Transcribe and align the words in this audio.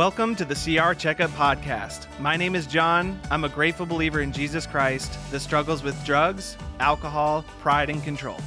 Welcome 0.00 0.34
to 0.36 0.46
the 0.46 0.54
CR 0.54 0.94
Checkup 0.94 1.30
Podcast. 1.32 2.06
My 2.18 2.34
name 2.34 2.54
is 2.54 2.66
John. 2.66 3.20
I'm 3.30 3.44
a 3.44 3.50
grateful 3.50 3.84
believer 3.84 4.22
in 4.22 4.32
Jesus 4.32 4.66
Christ 4.66 5.18
that 5.30 5.40
struggles 5.40 5.82
with 5.82 6.02
drugs, 6.06 6.56
alcohol, 6.78 7.44
pride, 7.60 7.90
and 7.90 8.02
control. 8.02 8.38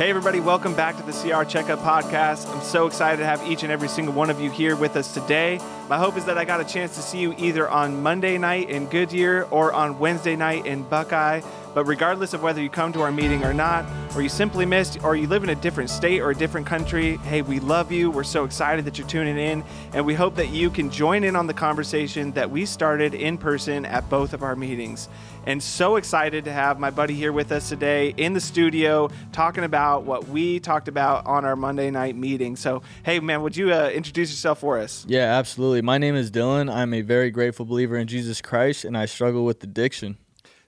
Hey, 0.00 0.08
everybody, 0.08 0.40
welcome 0.40 0.74
back 0.74 0.96
to 0.96 1.02
the 1.02 1.12
CR 1.12 1.44
Checkup 1.44 1.78
Podcast. 1.80 2.48
I'm 2.48 2.62
so 2.62 2.86
excited 2.86 3.18
to 3.18 3.26
have 3.26 3.46
each 3.46 3.64
and 3.64 3.70
every 3.70 3.86
single 3.86 4.14
one 4.14 4.30
of 4.30 4.40
you 4.40 4.50
here 4.50 4.74
with 4.74 4.96
us 4.96 5.12
today. 5.12 5.60
My 5.90 5.98
hope 5.98 6.16
is 6.16 6.24
that 6.24 6.38
I 6.38 6.46
got 6.46 6.58
a 6.58 6.64
chance 6.64 6.94
to 6.94 7.02
see 7.02 7.18
you 7.18 7.34
either 7.36 7.68
on 7.68 8.02
Monday 8.02 8.38
night 8.38 8.70
in 8.70 8.86
Goodyear 8.86 9.46
or 9.50 9.74
on 9.74 9.98
Wednesday 9.98 10.36
night 10.36 10.64
in 10.64 10.84
Buckeye. 10.84 11.42
But 11.74 11.84
regardless 11.84 12.32
of 12.32 12.42
whether 12.42 12.62
you 12.62 12.70
come 12.70 12.94
to 12.94 13.02
our 13.02 13.12
meeting 13.12 13.44
or 13.44 13.52
not, 13.52 13.84
or 14.16 14.22
you 14.22 14.30
simply 14.30 14.64
missed, 14.64 15.04
or 15.04 15.16
you 15.16 15.28
live 15.28 15.44
in 15.44 15.50
a 15.50 15.54
different 15.54 15.90
state 15.90 16.20
or 16.20 16.30
a 16.30 16.34
different 16.34 16.66
country, 16.66 17.18
hey, 17.18 17.42
we 17.42 17.60
love 17.60 17.92
you. 17.92 18.10
We're 18.10 18.24
so 18.24 18.44
excited 18.44 18.86
that 18.86 18.96
you're 18.96 19.06
tuning 19.06 19.36
in, 19.36 19.62
and 19.92 20.06
we 20.06 20.14
hope 20.14 20.34
that 20.36 20.48
you 20.48 20.70
can 20.70 20.90
join 20.90 21.24
in 21.24 21.36
on 21.36 21.46
the 21.46 21.54
conversation 21.54 22.32
that 22.32 22.50
we 22.50 22.64
started 22.64 23.14
in 23.14 23.36
person 23.36 23.84
at 23.84 24.08
both 24.08 24.32
of 24.32 24.42
our 24.42 24.56
meetings. 24.56 25.10
And 25.46 25.62
so 25.62 25.96
excited 25.96 26.44
to 26.44 26.52
have 26.52 26.78
my 26.78 26.90
buddy 26.90 27.14
here 27.14 27.32
with 27.32 27.50
us 27.50 27.68
today 27.68 28.12
in 28.16 28.34
the 28.34 28.40
studio 28.40 29.10
talking 29.32 29.64
about 29.64 30.04
what 30.04 30.28
we 30.28 30.60
talked 30.60 30.86
about 30.86 31.26
on 31.26 31.44
our 31.44 31.56
Monday 31.56 31.90
night 31.90 32.14
meeting. 32.14 32.56
So, 32.56 32.82
hey, 33.04 33.20
man, 33.20 33.42
would 33.42 33.56
you 33.56 33.72
uh, 33.72 33.88
introduce 33.88 34.30
yourself 34.30 34.60
for 34.60 34.78
us? 34.78 35.04
Yeah, 35.08 35.38
absolutely. 35.38 35.80
My 35.80 35.96
name 35.96 36.14
is 36.14 36.30
Dylan. 36.30 36.72
I'm 36.72 36.92
a 36.92 37.00
very 37.00 37.30
grateful 37.30 37.64
believer 37.64 37.96
in 37.96 38.06
Jesus 38.06 38.42
Christ, 38.42 38.84
and 38.84 38.96
I 38.96 39.06
struggle 39.06 39.44
with 39.44 39.64
addiction. 39.64 40.18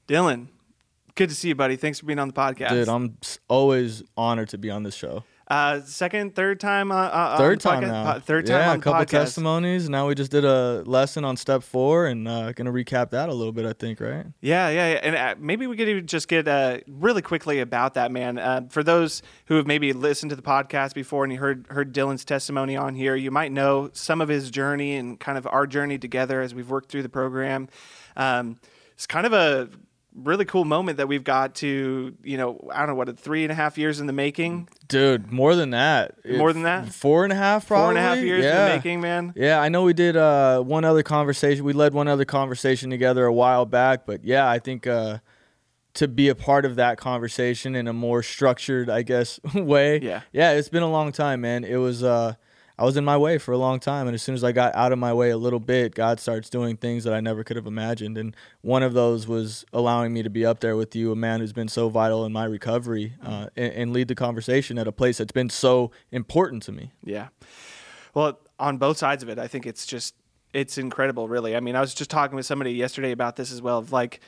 Dylan, 0.09 0.48
good 1.14 1.29
to 1.29 1.34
see 1.34 1.48
you, 1.48 1.55
buddy. 1.55 1.77
Thanks 1.77 2.01
for 2.01 2.07
being 2.07 2.19
on 2.19 2.29
the 2.29 2.34
podcast. 2.34 2.70
Dude, 2.70 2.89
I'm 2.89 3.19
always 3.48 4.03
honored 4.17 4.48
to 4.51 4.59
be 4.59 4.70
on 4.70 4.84
this 4.84 4.95
show. 4.95 5.23
Uh, 5.53 5.83
second, 5.84 6.34
third 6.34 6.58
time. 6.58 6.91
Uh, 6.91 6.95
uh, 6.95 7.36
Third 7.36 7.64
on 7.67 7.72
time 7.75 7.83
podcast? 7.83 7.86
now. 7.89 8.12
Po- 8.14 8.20
Third 8.20 8.47
time 8.47 8.56
yeah, 8.56 8.75
a 8.75 8.78
couple 8.78 9.05
podcast. 9.05 9.11
testimonies. 9.11 9.89
Now 9.91 10.08
we 10.08 10.14
just 10.14 10.31
did 10.31 10.47
a 10.47 10.83
lesson 10.86 11.25
on 11.27 11.36
step 11.36 11.62
four, 11.62 12.06
and 12.06 12.27
uh, 12.27 12.53
gonna 12.53 12.72
recap 12.72 13.11
that 13.11 13.28
a 13.28 13.34
little 13.34 13.53
bit. 13.53 13.67
I 13.67 13.75
think, 13.75 14.00
right? 14.00 14.25
Yeah, 14.41 14.70
yeah, 14.70 14.92
yeah. 14.92 15.00
And 15.03 15.14
uh, 15.17 15.34
maybe 15.39 15.67
we 15.67 15.77
could 15.77 15.89
even 15.91 16.06
just 16.06 16.27
get 16.27 16.48
uh, 16.48 16.78
really 16.89 17.20
quickly 17.20 17.61
about 17.61 17.95
that, 17.95 18.11
man. 18.11 18.39
Uh, 18.39 18.62
for 18.70 18.83
those 18.83 19.20
who 19.47 19.56
have 19.56 19.67
maybe 19.67 19.92
listened 19.92 20.30
to 20.30 20.36
the 20.36 20.42
podcast 20.42 20.95
before 20.95 21.23
and 21.25 21.33
you 21.33 21.39
heard 21.39 21.67
heard 21.69 21.92
Dylan's 21.92 22.25
testimony 22.25 22.75
on 22.75 22.95
here, 22.95 23.14
you 23.14 23.30
might 23.30 23.53
know 23.53 23.91
some 23.92 24.23
of 24.23 24.28
his 24.30 24.50
journey 24.50 24.97
and 24.97 25.20
kind 25.20 25.36
of 25.36 25.47
our 25.47 25.67
journey 25.67 25.98
together 25.98 26.41
as 26.41 26.55
we've 26.55 26.70
worked 26.70 26.91
through 26.91 27.03
the 27.03 27.11
program. 27.11 27.69
Um, 28.17 28.58
it's 28.95 29.06
kind 29.06 29.27
of 29.27 29.34
a 29.34 29.69
really 30.14 30.44
cool 30.44 30.64
moment 30.64 30.98
that 30.98 31.08
we've 31.08 31.24
got 31.24 31.55
to, 31.56 32.14
you 32.22 32.36
know, 32.36 32.68
I 32.72 32.78
don't 32.78 32.88
know 32.88 32.94
what, 32.94 33.18
three 33.18 33.44
and 33.44 33.52
a 33.52 33.55
half 33.55 33.78
years 33.78 34.00
in 34.00 34.06
the 34.06 34.12
making, 34.12 34.68
Dude, 34.88 35.32
more 35.32 35.55
than 35.55 35.70
that. 35.70 36.16
More 36.24 36.52
than 36.52 36.64
that? 36.64 36.92
Four 36.92 37.24
and 37.24 37.32
a 37.32 37.36
half, 37.36 37.66
probably. 37.66 37.82
four 37.82 37.91
and 37.91 37.98
a 37.98 38.02
half 38.02 38.18
years 38.18 38.44
yeah. 38.44 38.64
in 38.64 38.68
the 38.68 38.77
making, 38.77 39.00
man. 39.00 39.33
Yeah, 39.36 39.60
I 39.60 39.68
know 39.68 39.84
we 39.84 39.94
did 39.94 40.16
uh, 40.16 40.60
one 40.60 40.84
other 40.84 41.02
conversation. 41.02 41.64
We 41.64 41.72
led 41.72 41.94
one 41.94 42.08
other 42.08 42.24
conversation 42.24 42.90
together 42.90 43.24
a 43.24 43.33
while 43.33 43.64
back, 43.64 44.05
but 44.06 44.24
yeah, 44.24 44.48
I 44.48 44.58
think 44.58 44.86
uh, 44.86 45.18
to 45.94 46.08
be 46.08 46.28
a 46.28 46.34
part 46.34 46.64
of 46.64 46.77
that 46.77 46.98
conversation 46.98 47.74
in 47.74 47.88
a 47.88 47.92
more 47.92 48.22
structured, 48.22 48.90
I 48.90 49.02
guess, 49.02 49.40
way. 49.55 50.00
Yeah. 50.00 50.22
yeah, 50.33 50.52
it's 50.52 50.68
been 50.68 50.83
a 50.83 50.90
long 50.90 51.12
time, 51.12 51.40
man. 51.40 51.64
It 51.64 51.77
was 51.77 52.02
uh, 52.02 52.34
I 52.78 52.84
was 52.84 52.97
in 52.97 53.05
my 53.05 53.17
way 53.17 53.39
for 53.39 53.53
a 53.53 53.59
long 53.59 53.81
time, 53.81 54.06
and 54.06 54.15
as 54.15 54.23
soon 54.23 54.34
as 54.34 54.42
I 54.42 54.53
got 54.53 54.75
out 54.75 54.92
of 54.92 54.98
my 54.98 55.12
way 55.12 55.31
a 55.31 55.37
little 55.37 55.61
bit, 55.61 55.95
God 55.95 56.19
starts 56.20 56.48
doing 56.48 56.77
things 56.77 57.05
that 57.05 57.12
I 57.12 57.20
never 57.20 57.45
could 57.45 57.56
have 57.56 57.67
imagined, 57.67 58.19
and 58.19 58.34
one 58.61 58.83
of 58.83 58.95
those 58.95 59.27
was 59.27 59.64
allowing 59.73 60.12
me 60.12 60.23
to 60.23 60.31
be 60.31 60.45
up 60.45 60.61
there 60.61 60.77
with 60.77 60.97
you, 60.97 61.13
a 61.13 61.17
man 61.17 61.41
who's 61.41 61.52
been 61.52 61.69
so 61.69 61.89
vital 61.89 62.24
in 62.24 62.33
my 62.33 62.45
recovery, 62.45 63.14
uh, 63.23 63.48
and, 63.57 63.73
and 63.74 63.92
lead 63.92 64.08
the 64.08 64.14
conversation 64.14 64.79
at 64.79 64.89
a 64.89 64.92
place 64.92 65.19
that's 65.19 65.33
been 65.33 65.51
so 65.51 65.91
important 66.11 66.63
to 66.64 66.73
me. 66.73 66.92
Yeah. 67.05 67.29
Well, 68.14 68.39
on 68.58 68.79
both 68.79 68.98
sides 68.98 69.23
of 69.23 69.29
it, 69.29 69.39
I 69.39 69.48
think 69.48 69.67
it's 69.67 69.86
just 69.86 70.14
it's 70.52 70.77
incredible, 70.79 71.29
really. 71.29 71.57
I 71.57 71.61
mean, 71.61 71.77
I 71.77 71.80
was 71.80 71.95
just 71.95 72.11
talking 72.11 72.36
with 72.36 72.46
somebody 72.46 72.73
yesterday 72.73 73.13
about 73.13 73.36
this 73.36 73.52
as 73.52 73.63
well. 73.63 73.79
Of 73.79 73.92
like, 73.92 74.20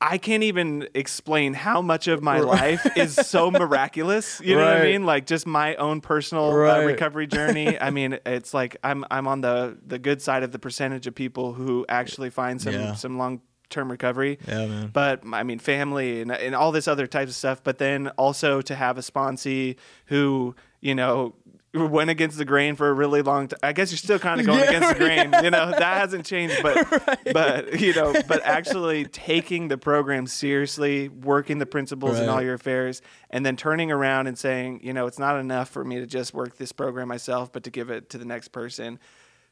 I 0.00 0.18
can't 0.18 0.44
even 0.44 0.88
explain 0.94 1.54
how 1.54 1.82
much 1.82 2.06
of 2.06 2.22
my 2.22 2.38
life 2.38 2.86
is 2.96 3.14
so 3.16 3.50
miraculous. 3.62 4.40
You 4.44 4.54
know 4.56 4.64
what 4.64 4.76
I 4.76 4.82
mean? 4.84 5.04
Like 5.04 5.26
just 5.26 5.44
my 5.46 5.74
own 5.74 6.00
personal 6.00 6.50
uh, 6.52 6.84
recovery 6.84 7.26
journey. 7.38 7.78
I 7.80 7.90
mean, 7.90 8.18
it's 8.24 8.54
like 8.54 8.76
I'm 8.84 9.04
I'm 9.10 9.26
on 9.26 9.40
the 9.40 9.76
the 9.84 9.98
good 9.98 10.22
side 10.22 10.44
of 10.44 10.52
the 10.52 10.58
percentage 10.60 11.06
of 11.08 11.14
people 11.16 11.52
who 11.52 11.84
actually 11.88 12.30
find 12.30 12.62
some 12.62 12.74
Yeah. 12.74 12.94
some 12.94 13.18
long 13.18 13.40
term 13.70 13.90
recovery 13.90 14.38
Yeah, 14.48 14.66
man. 14.66 14.90
but 14.92 15.22
I 15.32 15.42
mean 15.42 15.58
family 15.58 16.22
and, 16.22 16.30
and 16.32 16.54
all 16.54 16.70
this 16.72 16.86
other 16.88 17.06
types 17.08 17.32
of 17.32 17.36
stuff. 17.36 17.64
But 17.64 17.78
then 17.78 18.08
also 18.16 18.62
to 18.62 18.74
have 18.76 18.98
a 18.98 19.02
sponsee 19.02 19.76
who 20.06 20.54
you 20.80 20.94
know 20.94 21.34
went 21.74 22.10
against 22.10 22.38
the 22.38 22.44
grain 22.44 22.74
for 22.76 22.88
a 22.88 22.92
really 22.92 23.22
long 23.22 23.48
time. 23.48 23.58
I 23.62 23.72
guess 23.72 23.90
you're 23.90 23.98
still 23.98 24.18
kind 24.18 24.40
of 24.40 24.46
going 24.46 24.58
Yeah, 24.62 24.68
against 24.68 24.88
the 24.90 25.04
grain. 25.04 25.34
You 25.42 25.50
know 25.50 25.70
that 25.70 25.98
hasn't 25.98 26.24
changed, 26.26 26.56
but 26.62 27.20
but 27.32 27.80
you 27.80 27.94
know, 27.94 28.14
but 28.26 28.42
actually 28.44 29.04
taking 29.04 29.68
the 29.68 29.78
program 29.78 30.26
seriously, 30.26 31.08
working 31.08 31.58
the 31.58 31.66
principles 31.66 32.18
in 32.18 32.28
all 32.28 32.42
your 32.42 32.54
affairs, 32.54 33.02
and 33.30 33.44
then 33.44 33.56
turning 33.56 33.90
around 33.90 34.26
and 34.26 34.38
saying, 34.38 34.80
you 34.82 34.92
know, 34.92 35.06
it's 35.06 35.18
not 35.18 35.38
enough 35.38 35.68
for 35.68 35.84
me 35.84 35.96
to 35.96 36.06
just 36.06 36.34
work 36.34 36.56
this 36.56 36.72
program 36.72 37.08
myself, 37.08 37.52
but 37.52 37.64
to 37.64 37.70
give 37.70 37.90
it 37.90 38.10
to 38.10 38.18
the 38.18 38.24
next 38.24 38.48
person 38.48 38.98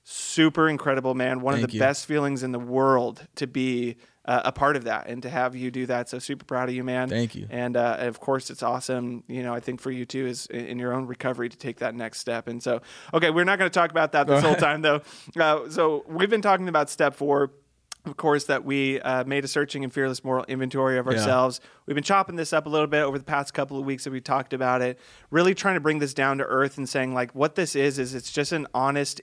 super 0.09 0.69
incredible, 0.69 1.15
man. 1.15 1.41
One 1.41 1.55
of 1.55 1.63
the 1.63 1.73
you. 1.73 1.81
best 1.81 2.07
feelings 2.07 2.45
in 2.45 2.53
the 2.53 2.61
world 2.61 3.27
to 3.35 3.49
be 3.49 3.97
uh, 4.27 4.43
a 4.45 4.53
part 4.53 4.77
of 4.77 4.85
that 4.85 5.07
and 5.07 5.23
to 5.23 5.31
have 5.31 5.55
you 5.55 5.71
do 5.71 5.87
that. 5.87 6.09
So 6.09 6.19
super 6.19 6.45
proud 6.45 6.69
of 6.69 6.75
you, 6.75 6.83
man. 6.85 7.09
Thank 7.09 7.35
you. 7.35 7.47
And, 7.49 7.77
uh, 7.77 7.97
of 8.01 8.19
course, 8.21 8.51
it's 8.51 8.63
awesome. 8.63 9.23
You 9.29 9.43
know, 9.43 9.55
I 9.55 9.61
think 9.61 9.81
for 9.81 9.91
you 9.91 10.05
too 10.05 10.27
is 10.27 10.47
in 10.47 10.79
your 10.79 10.93
own 10.93 11.07
recovery 11.07 11.49
to 11.49 11.57
take 11.57 11.79
that 11.79 11.95
next 11.95 12.19
step. 12.21 12.49
And 12.49 12.63
so, 12.63 12.83
okay, 13.15 13.31
we're 13.31 13.45
not 13.45 13.59
going 13.59 13.71
to 13.71 13.75
talk 13.75 13.91
about 13.91 14.13
that 14.13 14.27
this 14.27 14.43
whole 14.43 14.57
time 14.57 14.83
though. 14.83 15.01
Uh, 15.39 15.69
so 15.71 16.05
we've 16.09 16.31
been 16.31 16.43
talking 16.43 16.69
about 16.69 16.91
step 16.91 17.15
four. 17.15 17.53
Of 18.05 18.17
course, 18.17 18.45
that 18.45 18.65
we 18.65 19.01
uh, 19.01 19.25
made 19.25 19.45
a 19.45 19.49
searching 19.49 19.83
and 19.83 19.93
fearless 19.93 20.23
moral 20.23 20.45
inventory 20.45 20.97
of 20.97 21.07
Yeah. 21.07 21.13
ourselves. 21.15 21.61
We've 21.87 21.97
been 21.97 22.05
chopping 22.05 22.37
this 22.37 22.53
up 22.53 22.67
a 22.67 22.69
little 22.69 22.87
bit 22.87 23.03
over 23.03 23.19
the 23.19 23.25
past 23.25 23.53
couple 23.53 23.81
of 23.81 23.85
weeks 23.85 24.05
that 24.05 24.13
we 24.13 24.21
talked 24.21 24.53
about 24.53 24.81
it. 24.81 25.01
Really 25.33 25.57
trying 25.57 25.75
to 25.75 25.81
bring 25.81 25.99
this 25.99 26.15
down 26.15 26.39
to 26.39 26.45
earth 26.45 26.79
and 26.79 26.89
saying 26.89 27.15
like 27.15 27.35
what 27.35 27.57
this 27.57 27.75
is 27.75 27.99
is 27.99 28.15
it's 28.15 28.31
just 28.31 28.53
an 28.53 28.69
honest 28.73 29.21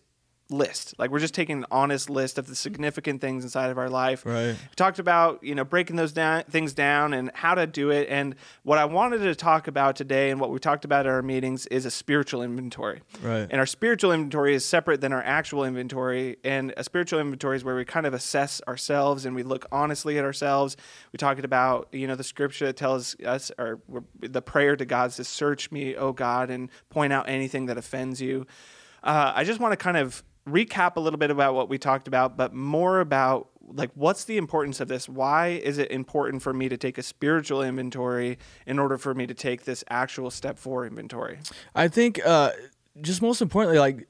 list. 0.54 0.94
Like 0.98 1.12
we're 1.12 1.20
just 1.20 1.34
taking 1.34 1.58
an 1.60 1.66
honest 1.72 2.10
list 2.10 2.38
of 2.38 2.48
the 2.48 2.56
significant 2.56 3.22
things 3.22 3.44
inside 3.44 3.70
of 3.70 3.78
our 3.78 3.90
life. 3.90 4.26
Right. 4.26 4.52
We 4.52 4.76
talked 4.76 5.00
about, 5.00 5.44
you 5.44 5.56
know, 5.56 5.64
breaking 5.64 5.96
those 5.96 6.12
down 6.12 6.44
things 6.44 6.74
down 6.74 7.14
and 7.14 7.32
how 7.34 7.56
to 7.56 7.68
do 7.68 7.90
it. 7.90 8.08
And 8.10 8.36
what 8.64 8.78
I 8.78 8.86
wanted 8.86 9.20
to 9.20 9.36
talk 9.36 9.68
about 9.68 9.96
today 9.96 10.30
and 10.30 10.40
what 10.40 10.50
we 10.50 10.60
talked 10.60 10.86
about 10.86 11.06
at 11.06 11.12
our 11.12 11.22
meetings 11.22 11.66
is 11.68 11.86
a 11.86 11.92
spiritual 11.92 12.42
inventory. 12.42 13.02
Right. 13.22 13.48
And 13.50 13.56
our 13.56 13.66
spiritual 13.66 14.12
inventory 14.12 14.56
is 14.56 14.66
separate 14.66 15.02
than 15.02 15.12
our 15.12 15.24
actual 15.24 15.66
inventory. 15.66 16.38
And 16.44 16.74
a 16.78 16.84
spiritual 16.84 17.20
inventory 17.20 17.58
is 17.58 17.64
where 17.64 17.76
we 17.76 17.86
kind 17.86 18.06
of 18.06 18.14
assess 18.14 18.62
ourselves 18.68 19.26
and 19.26 19.36
we 19.36 19.44
look 19.44 19.66
honestly 19.72 20.18
at 20.18 20.24
ourselves. 20.24 20.78
We 21.12 21.18
talked 21.18 21.44
about, 21.44 21.90
you 21.92 22.08
know, 22.08 22.16
the 22.16 22.24
scripture 22.24 22.68
that 22.68 22.78
tells 22.78 23.16
us, 23.22 23.52
or 23.58 23.80
the 24.20 24.42
prayer 24.42 24.76
to 24.76 24.86
God 24.86 25.10
is 25.10 25.16
to 25.18 25.24
search 25.24 25.72
me, 25.72 25.96
oh 25.96 26.14
God, 26.14 26.50
and 26.50 26.70
point 26.90 27.12
out 27.12 27.28
anything 27.28 27.66
that 27.66 27.78
offends 27.78 28.22
you. 28.22 28.46
Uh, 29.04 29.34
I 29.36 29.44
just 29.44 29.60
want 29.60 29.74
to 29.74 29.78
kind 29.78 29.98
of 29.98 30.24
recap 30.48 30.96
a 30.96 31.00
little 31.00 31.20
bit 31.20 31.32
about 31.32 31.56
what 31.56 31.70
we 31.70 31.78
talked 31.78 32.08
about, 32.08 32.38
but 32.38 32.54
more 32.54 33.00
about 33.00 33.50
like 33.68 33.92
what's 33.96 34.26
the 34.26 34.38
importance 34.38 34.80
of 34.80 34.88
this? 34.88 35.08
Why 35.08 35.50
is 35.50 35.78
it 35.78 35.90
important 35.90 36.44
for 36.44 36.54
me 36.54 36.70
to 36.70 36.78
take 36.78 36.98
a 36.98 37.04
spiritual 37.04 37.64
inventory 37.64 38.38
in 38.66 38.78
order 38.78 38.98
for 38.98 39.14
me 39.14 39.26
to 39.28 39.34
take 39.34 39.64
this 39.64 39.84
actual 39.90 40.30
step 40.30 40.58
four 40.58 40.86
inventory? 40.86 41.40
I 41.74 41.88
think 41.88 42.20
uh, 42.26 42.52
just 43.02 43.22
most 43.22 43.42
importantly, 43.42 43.80
like 43.80 44.08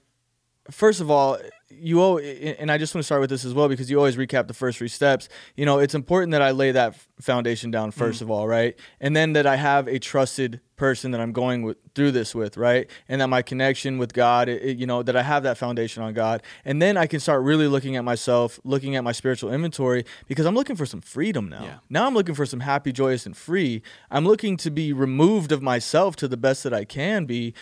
first 0.72 1.02
of 1.02 1.12
all, 1.12 1.38
you 1.80 2.02
owe, 2.02 2.18
and 2.18 2.72
I 2.72 2.78
just 2.78 2.94
want 2.94 3.02
to 3.02 3.06
start 3.06 3.22
with 3.22 3.30
this 3.30 3.46
as 3.46 3.54
well 3.54 3.68
because 3.68 3.90
you 3.90 3.98
always 3.98 4.16
recap 4.16 4.48
the 4.48 4.54
first 4.54 4.78
three 4.78 4.88
steps. 4.88 5.30
You 5.56 5.66
know, 5.66 5.80
it's 5.80 5.96
important 5.96 6.32
that 6.32 6.42
I 6.42 6.52
lay 6.52 6.72
that 6.72 6.96
foundation 7.20 7.72
down 7.72 7.92
mm-hmm. 7.92 8.04
1st 8.04 8.22
of 8.22 8.32
all, 8.32 8.48
right, 8.48 8.78
and 9.00 9.16
then 9.16 9.34
that 9.34 9.46
I 9.46 9.56
have 9.56 9.88
a 9.88 10.00
trusted 10.00 10.60
person 10.76 11.12
that 11.12 11.22
I'm 11.22 11.32
going 11.32 11.62
with, 11.62 11.78
through 11.96 12.12
this 12.12 12.34
with, 12.34 12.58
right, 12.58 12.90
and 13.08 13.22
that 13.22 13.28
my 13.28 13.42
connection 13.42 13.98
with 13.98 14.14
God, 14.14 14.50
it- 14.50 14.78
you 14.78 14.86
know, 14.86 15.04
that 15.04 15.16
I 15.16 15.22
have 15.22 15.44
that 15.44 15.58
foundation 15.58 16.04
on 16.04 16.14
God, 16.14 16.42
and 16.66 16.82
then 16.82 16.98
I 16.98 17.08
can 17.08 17.20
start 17.20 17.44
really 17.44 17.68
looking 17.68 17.96
at 17.96 18.04
myself, 18.04 18.60
looking 18.64 18.96
at 18.96 19.04
my 19.04 19.12
spiritual 19.12 19.54
inventory 19.54 20.06
because 20.28 20.46
I'm 20.46 20.56
looking 20.56 20.76
for 20.76 20.86
some 20.86 21.02
freedom 21.02 21.48
now. 21.50 21.64
Yeah. 21.64 21.78
Now 21.90 22.08
I'm 22.08 22.14
looking 22.14 22.36
for 22.36 22.46
some 22.46 22.62
happy, 22.62 22.92
joyous, 22.92 23.26
and 23.26 23.38
free. 23.38 23.82
I'm 24.12 24.26
looking 24.26 24.58
to 24.58 24.72
be 24.72 24.92
removed 24.94 25.52
of 25.52 25.62
myself 25.62 26.16
to 26.18 26.28
the 26.28 26.38
best 26.38 26.64
that 26.64 26.74
I 26.74 26.86
can 26.86 27.26
be. 27.26 27.54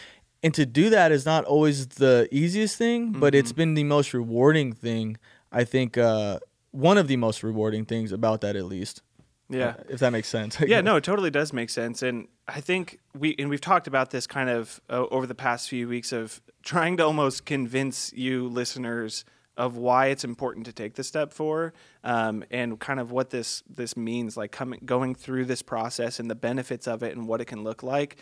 And 0.44 0.54
to 0.56 0.66
do 0.66 0.90
that 0.90 1.12
is 1.12 1.26
not 1.26 1.46
always 1.46 1.88
the 1.88 2.28
easiest 2.32 2.78
thing, 2.78 3.12
but 3.12 3.36
it's 3.36 3.52
been 3.52 3.76
the 3.76 3.84
most 3.84 4.14
rewarding 4.14 4.74
thing. 4.74 5.18
I 5.52 5.64
think 5.64 5.98
uh, 5.98 6.40
one 6.72 6.98
of 6.98 7.08
the 7.08 7.18
most 7.18 7.44
rewarding 7.44 7.86
things 7.86 8.12
about 8.12 8.42
that, 8.42 8.56
at 8.56 8.66
least. 8.66 9.04
Yeah. 9.50 9.68
Uh, 9.68 9.84
if 9.90 10.00
that 10.00 10.12
makes 10.12 10.30
sense. 10.30 10.58
yeah, 10.66 10.82
no, 10.82 10.96
it 10.96 11.04
totally 11.04 11.30
does 11.30 11.52
make 11.52 11.70
sense, 11.70 12.02
and 12.02 12.28
I 12.48 12.62
think 12.62 13.00
we 13.18 13.36
and 13.38 13.50
we've 13.50 13.62
talked 13.62 13.86
about 13.86 14.12
this 14.12 14.26
kind 14.26 14.50
of 14.50 14.80
uh, 14.90 15.06
over 15.12 15.28
the 15.28 15.36
past 15.36 15.70
few 15.70 15.88
weeks 15.88 16.12
of 16.12 16.42
trying 16.64 16.98
to 16.98 17.06
almost 17.06 17.46
convince 17.46 18.14
you 18.14 18.48
listeners 18.48 19.26
of 19.58 19.76
why 19.76 20.08
it's 20.08 20.24
important 20.24 20.66
to 20.66 20.74
take 20.74 20.96
the 20.96 21.04
step 21.04 21.34
four 21.34 21.74
um, 22.04 22.44
and 22.50 22.80
kind 22.80 23.00
of 23.00 23.12
what 23.12 23.30
this 23.30 23.62
this 23.70 23.98
means, 23.98 24.38
like 24.38 24.52
coming 24.52 24.80
going 24.86 25.14
through 25.14 25.46
this 25.46 25.62
process 25.62 26.20
and 26.20 26.32
the 26.32 26.36
benefits 26.36 26.88
of 26.88 27.04
it 27.04 27.16
and 27.16 27.28
what 27.28 27.42
it 27.42 27.46
can 27.46 27.64
look 27.64 27.84
like. 27.84 28.18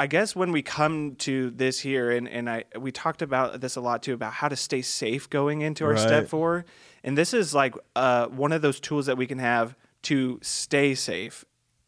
I 0.00 0.06
guess 0.06 0.36
when 0.36 0.52
we 0.52 0.62
come 0.62 1.16
to 1.16 1.50
this 1.50 1.80
here, 1.80 2.12
and, 2.12 2.28
and 2.28 2.48
I 2.48 2.64
we 2.78 2.92
talked 2.92 3.20
about 3.20 3.60
this 3.60 3.74
a 3.74 3.80
lot 3.80 4.04
too 4.04 4.14
about 4.14 4.32
how 4.32 4.48
to 4.48 4.54
stay 4.54 4.80
safe 4.80 5.28
going 5.28 5.60
into 5.62 5.84
our 5.84 5.96
step 5.96 6.28
four, 6.28 6.64
and 7.02 7.18
this 7.18 7.34
is 7.34 7.52
like 7.52 7.74
uh, 7.96 8.28
one 8.28 8.52
of 8.52 8.62
those 8.62 8.78
tools 8.78 9.06
that 9.06 9.18
we 9.18 9.26
can 9.26 9.40
have 9.40 9.74
to 10.02 10.38
stay 10.40 10.94
safe 10.94 11.44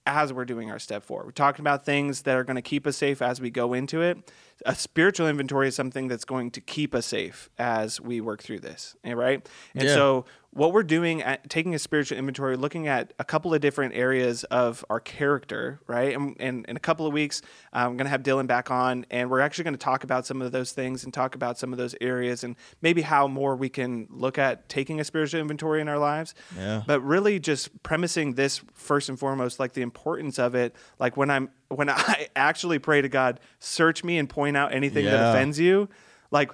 as 0.07 0.33
we're 0.33 0.45
doing 0.45 0.73
our 0.73 0.81
step 0.81 1.05
four. 1.05 1.23
We're 1.25 1.31
talking 1.31 1.63
about 1.63 1.85
things 1.85 2.23
that 2.23 2.37
are 2.37 2.43
going 2.43 2.57
to 2.57 2.63
keep 2.63 2.85
us 2.85 2.97
safe 2.97 3.23
as 3.23 3.41
we 3.41 3.49
go 3.49 3.75
into 3.75 4.03
it. 4.03 4.19
A 4.67 4.75
spiritual 4.75 5.27
inventory 5.29 5.69
is 5.69 5.75
something 5.75 6.09
that's 6.09 6.25
going 6.25 6.51
to 6.53 6.61
keep 6.61 6.95
us 6.95 7.07
safe 7.07 7.49
as 7.59 8.01
we 8.01 8.21
work 8.21 8.43
through 8.43 8.61
this, 8.61 8.95
eh, 9.05 9.13
right? 9.13 9.47
And 9.75 9.85
Yeah. 9.89 9.95
so 9.95 10.25
what 10.53 10.73
we're 10.73 10.83
doing 10.83 11.23
at 11.23 11.49
taking 11.49 11.75
a 11.77 11.79
spiritual 11.79 12.19
inventory, 12.19 12.57
looking 12.57 12.89
at 12.89 13.13
a 13.21 13.25
couple 13.25 13.55
of 13.55 13.61
different 13.61 13.95
areas 13.95 14.43
of 14.45 14.85
our 14.91 14.99
character, 14.99 15.79
right? 15.87 16.13
And, 16.15 16.37
and 16.41 16.67
in 16.67 16.77
a 16.77 16.81
couple 16.81 17.07
of 17.07 17.13
weeks, 17.13 17.41
I'm 17.73 17.97
going 17.97 18.07
to 18.07 18.11
have 18.11 18.25
Dylan 18.25 18.49
back 18.49 18.69
on, 18.69 19.07
and 19.11 19.31
we're 19.31 19.39
actually 19.41 19.65
going 19.65 19.75
to 19.75 19.79
talk 19.79 20.03
about 20.03 20.27
some 20.27 20.43
of 20.43 20.51
those 20.51 20.73
things 20.73 21.05
and 21.05 21.15
talk 21.15 21.37
about 21.37 21.57
some 21.57 21.73
of 21.73 21.79
those 21.79 21.95
areas 22.01 22.43
and 22.43 22.57
maybe 22.83 23.03
how 23.03 23.29
more 23.29 23.55
we 23.55 23.69
can 23.69 24.09
look 24.11 24.39
at 24.39 24.69
taking 24.69 24.99
a 24.99 25.05
spiritual 25.05 25.41
inventory 25.41 25.81
in 25.81 25.89
our 25.89 25.99
lives. 25.99 26.35
Yeah. 26.57 26.83
But 26.85 27.01
really, 27.03 27.39
just 27.39 27.83
premising 27.85 28.35
this 28.35 28.61
first 28.75 29.09
and 29.09 29.19
foremost, 29.19 29.61
like 29.61 29.75
the 29.75 29.83
importance 29.83 30.39
of 30.41 30.57
it, 30.57 30.75
like 30.99 31.17
when 31.17 31.31
I'm 31.31 31.51
when 31.69 31.89
I 31.89 32.27
actually 32.35 32.81
pray 32.81 33.01
to 33.03 33.09
God, 33.09 33.39
search 33.61 34.03
me 34.03 34.19
and 34.19 34.29
point 34.29 34.50
out 34.57 34.73
anything 34.75 35.05
that 35.05 35.31
offends 35.31 35.59
you, 35.59 35.89
like 36.31 36.51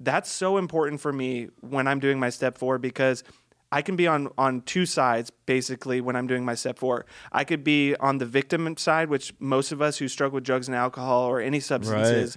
that's 0.00 0.30
so 0.30 0.56
important 0.58 1.00
for 1.00 1.12
me 1.12 1.48
when 1.60 1.86
I'm 1.86 2.00
doing 2.00 2.18
my 2.18 2.30
step 2.30 2.58
four 2.58 2.78
because 2.78 3.22
I 3.70 3.80
can 3.82 3.96
be 3.96 4.06
on 4.06 4.28
on 4.36 4.60
two 4.62 4.84
sides 4.84 5.30
basically 5.46 6.00
when 6.00 6.16
I'm 6.16 6.26
doing 6.26 6.44
my 6.44 6.54
step 6.54 6.78
four. 6.78 7.06
I 7.30 7.44
could 7.44 7.62
be 7.64 7.94
on 7.96 8.18
the 8.18 8.26
victim 8.26 8.76
side, 8.76 9.08
which 9.08 9.32
most 9.38 9.72
of 9.72 9.80
us 9.80 9.98
who 9.98 10.08
struggle 10.08 10.34
with 10.36 10.44
drugs 10.44 10.68
and 10.68 10.76
alcohol 10.76 11.22
or 11.24 11.40
any 11.40 11.60
substances. 11.60 12.36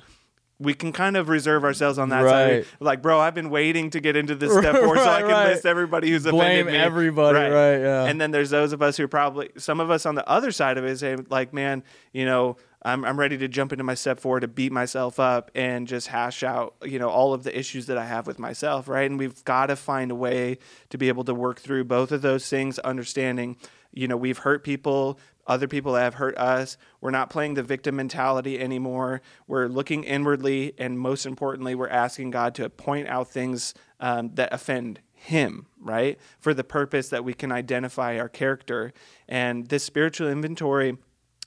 We 0.57 0.73
can 0.73 0.93
kind 0.93 1.17
of 1.17 1.27
reserve 1.27 1.65
ourselves 1.65 1.97
on 1.99 2.07
that 2.09 2.21
Right. 2.21 2.63
side. 2.63 2.65
Like, 2.79 3.01
bro, 3.01 3.19
I've 3.19 3.35
been 3.35 3.49
waiting 3.49 3.89
to 3.89 3.99
get 3.99 4.15
into 4.15 4.35
this 4.35 4.53
step 4.57 4.77
four 4.81 4.95
so 4.95 5.03
I 5.09 5.19
can 5.19 5.29
right. 5.29 5.47
list 5.49 5.65
everybody 5.65 6.09
who's 6.09 6.25
offended 6.25 6.63
Blame 6.63 6.65
me. 6.67 6.77
everybody, 6.77 7.37
right, 7.39 7.77
yeah. 7.79 8.05
And 8.05 8.21
then 8.21 8.31
there's 8.31 8.51
those 8.51 8.71
of 8.71 8.81
us 8.81 8.95
who 8.95 9.03
are 9.03 9.09
probably, 9.09 9.49
some 9.57 9.81
of 9.81 9.91
us 9.91 10.05
on 10.05 10.15
the 10.15 10.25
other 10.29 10.51
side 10.53 10.77
of 10.77 10.85
it 10.85 10.97
say, 10.97 11.17
like, 11.29 11.51
man, 11.53 11.83
you 12.13 12.23
know, 12.23 12.55
I'm, 12.85 13.03
I'm 13.03 13.19
ready 13.19 13.35
to 13.39 13.47
jump 13.47 13.71
into 13.71 13.83
my 13.83 13.95
step 13.95 14.19
four 14.19 14.39
to 14.39 14.47
beat 14.47 14.71
myself 14.71 15.19
up 15.19 15.49
and 15.55 15.87
just 15.87 16.07
hash 16.07 16.43
out, 16.43 16.75
you 16.83 16.99
know, 16.99 17.09
all 17.09 17.33
of 17.33 17.41
the 17.43 17.57
issues 17.57 17.87
that 17.87 17.97
I 17.97 18.05
have 18.05 18.27
with 18.27 18.37
myself, 18.37 18.87
right? 18.87 19.09
And 19.09 19.17
we've 19.17 19.43
got 19.43 19.65
to 19.67 19.75
find 19.75 20.11
a 20.11 20.15
way 20.15 20.59
to 20.91 20.97
be 20.99 21.07
able 21.07 21.23
to 21.23 21.33
work 21.33 21.59
through 21.59 21.85
both 21.85 22.11
of 22.11 22.21
those 22.21 22.47
things, 22.47 22.77
understanding, 22.79 23.57
you 23.91 24.07
know, 24.07 24.15
we've 24.15 24.37
hurt 24.37 24.63
people, 24.63 25.17
other 25.47 25.67
people 25.67 25.95
have 25.95 26.15
hurt 26.15 26.37
us. 26.37 26.77
We're 27.01 27.09
not 27.09 27.31
playing 27.31 27.55
the 27.55 27.63
victim 27.63 27.95
mentality 27.95 28.59
anymore. 28.59 29.21
We're 29.47 29.67
looking 29.67 30.03
inwardly, 30.03 30.73
and 30.77 30.99
most 30.99 31.25
importantly, 31.25 31.73
we're 31.73 31.89
asking 31.89 32.31
God 32.31 32.53
to 32.55 32.69
point 32.69 33.07
out 33.07 33.29
things 33.29 33.73
um, 33.99 34.31
that 34.35 34.53
offend 34.53 34.99
Him, 35.13 35.65
right? 35.79 36.19
For 36.39 36.53
the 36.53 36.63
purpose 36.63 37.09
that 37.09 37.23
we 37.23 37.33
can 37.33 37.51
identify 37.51 38.19
our 38.19 38.29
character. 38.29 38.93
And 39.27 39.69
this 39.69 39.83
spiritual 39.83 40.29
inventory 40.29 40.97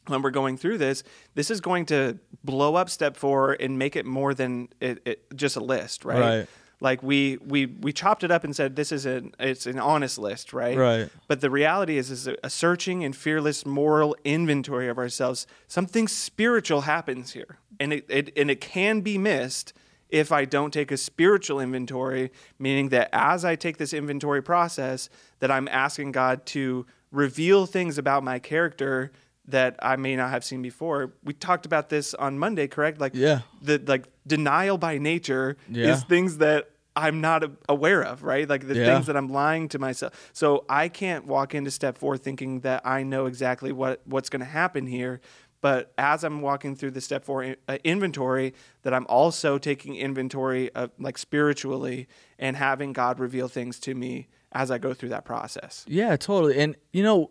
when 0.09 0.23
we're 0.23 0.31
going 0.31 0.57
through 0.57 0.79
this, 0.79 1.03
this 1.35 1.51
is 1.51 1.61
going 1.61 1.87
to 1.87 2.19
blow 2.45 2.75
up 2.75 2.91
step 2.91 3.17
four 3.17 3.53
and 3.53 3.79
make 3.79 3.97
it 3.97 4.07
more 4.07 4.35
than 4.35 4.69
it, 4.81 5.03
it, 5.05 5.37
just 5.37 5.57
a 5.57 5.61
list, 5.61 6.05
right? 6.05 6.21
Right. 6.21 6.49
Like 6.81 7.03
we 7.03 7.39
we 7.39 7.67
we 7.67 7.93
chopped 7.93 8.23
it 8.23 8.31
up 8.31 8.45
and 8.45 8.55
said 8.55 8.77
this 8.77 8.93
is 8.93 9.05
an 9.05 9.35
it's 9.41 9.67
an 9.67 9.81
honest 9.81 10.17
list, 10.17 10.53
right? 10.53 10.77
Right. 10.77 11.09
But 11.27 11.41
the 11.41 11.51
reality 11.51 11.99
is, 11.99 12.11
is 12.11 12.29
a 12.45 12.51
searching 12.51 13.03
and 13.03 13.17
fearless 13.17 13.67
moral 13.67 14.15
inventory 14.25 14.89
of 14.89 14.97
ourselves. 14.97 15.47
Something 15.67 16.07
spiritual 16.07 16.83
happens 16.83 17.33
here, 17.33 17.59
and 17.81 17.93
it, 17.93 18.07
it 18.09 18.33
and 18.37 18.49
it 18.49 18.61
can 18.61 19.01
be 19.01 19.19
missed 19.19 19.73
if 20.09 20.31
I 20.31 20.45
don't 20.45 20.73
take 20.73 20.93
a 20.93 20.97
spiritual 20.97 21.59
inventory. 21.59 22.31
Meaning 22.61 22.91
that 22.91 23.09
as 23.13 23.45
I 23.45 23.57
take 23.57 23.79
this 23.79 23.93
inventory 23.93 24.43
process, 24.43 25.11
that 25.41 25.51
I'm 25.51 25.67
asking 25.67 26.13
God 26.13 26.47
to 26.47 26.87
reveal 27.11 27.67
things 27.67 27.99
about 27.99 28.23
my 28.23 28.39
character 28.39 29.11
that 29.49 29.77
I 29.83 29.97
may 29.97 30.15
not 30.17 30.31
have 30.31 30.45
seen 30.45 30.63
before. 30.63 31.13
We 31.25 31.33
talked 31.33 31.67
about 31.67 31.89
this 31.89 32.15
on 32.15 32.39
Monday, 32.39 32.69
correct? 32.69 33.01
Like 33.01 33.13
Yeah. 33.15 33.41
the 33.63 33.83
like 33.87 34.07
denial 34.27 34.79
by 34.79 34.99
nature 34.99 35.57
Yeah. 35.69 35.93
is 35.93 36.05
things 36.05 36.39
that 36.39 36.71
I'm 36.95 37.21
not 37.21 37.45
aware 37.69 38.03
of, 38.03 38.23
right? 38.25 38.49
Like 38.49 38.67
the 38.67 38.75
Yeah. 38.75 38.87
things 38.95 39.07
that 39.07 39.17
I'm 39.17 39.29
lying 39.29 39.69
to 39.71 39.79
myself. 39.79 40.31
So 40.33 40.65
I 40.69 40.89
can't 40.89 41.27
walk 41.27 41.55
into 41.55 41.71
step 41.71 41.97
four 41.97 42.17
thinking 42.19 42.61
that 42.61 42.83
I 42.87 43.03
know 43.05 43.27
exactly 43.27 43.73
what 43.73 44.01
what's 44.05 44.29
going 44.29 44.41
to 44.41 44.47
happen 44.47 44.87
here. 44.87 45.21
But 45.61 45.93
as 45.99 46.23
I'm 46.23 46.41
walking 46.41 46.77
through 46.77 46.93
the 46.93 47.01
step 47.01 47.25
four 47.25 47.43
in- 47.43 47.57
uh, 47.67 47.79
inventory, 47.83 48.55
that 48.83 48.95
I'm 48.95 49.07
also 49.09 49.59
taking 49.59 49.97
inventory 49.97 50.71
of 50.75 50.91
like 51.01 51.19
spiritually 51.19 52.07
and 52.39 52.57
having 52.57 52.93
God 52.93 53.19
reveal 53.19 53.49
things 53.49 53.81
to 53.81 53.95
me 53.95 54.29
as 54.53 54.71
I 54.71 54.79
go 54.79 54.95
through 54.95 55.09
that 55.11 55.25
process. 55.25 55.85
Yeah, 55.89 56.17
totally. 56.17 56.59
And 56.59 56.77
you 56.93 57.03
know, 57.03 57.31